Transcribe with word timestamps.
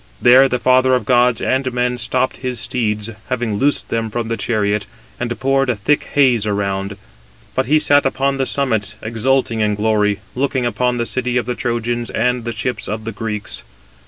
There 0.19 0.47
the 0.47 0.57
father 0.57 0.95
of 0.95 1.05
gods 1.05 1.43
and 1.43 1.71
men 1.71 1.95
stopped 1.99 2.37
his 2.37 2.59
steeds, 2.59 3.11
having 3.29 3.57
loosed 3.57 3.89
them 3.89 4.09
from 4.09 4.29
the 4.29 4.35
chariot, 4.35 4.87
and 5.19 5.39
poured 5.39 5.69
a 5.69 5.75
thick 5.75 6.05
haze 6.15 6.47
around. 6.47 6.97
But 7.53 7.67
he 7.67 7.77
sat 7.77 8.03
upon 8.03 8.37
the 8.37 8.47
summits, 8.47 8.95
exulting 9.03 9.59
in 9.59 9.75
glory, 9.75 10.19
looking 10.33 10.65
upon 10.65 10.97
the 10.97 11.05
city 11.05 11.37
of 11.37 11.45
the 11.45 11.53
Trojans 11.53 12.09
and 12.09 12.45
the 12.45 12.51
ships 12.51 12.87
of 12.87 13.03
the 13.05 13.11
Greeks. 13.11 13.61